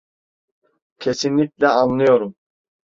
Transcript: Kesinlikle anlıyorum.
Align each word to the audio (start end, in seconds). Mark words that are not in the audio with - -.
Kesinlikle 0.99 1.67
anlıyorum. 1.67 2.35